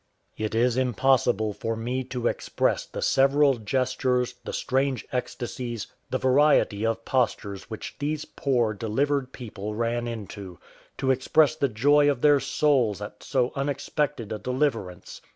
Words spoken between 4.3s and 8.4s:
the strange ecstasies, the variety of postures which these